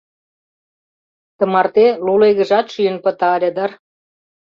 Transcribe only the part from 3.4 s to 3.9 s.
дыр.